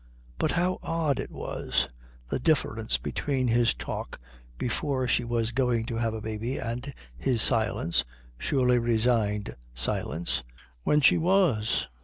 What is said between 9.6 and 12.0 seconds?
silence when she was!